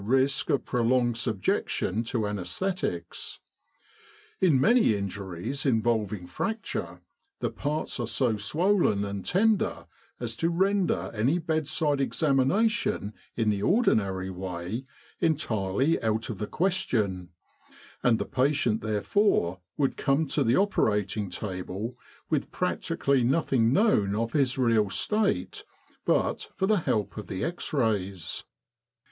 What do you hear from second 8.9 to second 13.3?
and tender as to render any bedside examination